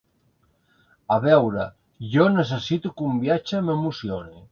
[1.15, 1.65] A veure,
[2.15, 4.35] jo necessito que un viatge m’emocioni.